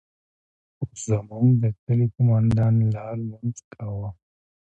خو 0.75 0.85
زموږ 1.07 1.47
د 1.61 1.63
کلي 1.83 2.07
قومندان 2.13 2.73
لا 2.93 3.05
لمونځ 3.19 3.57
کاوه. 3.73 4.09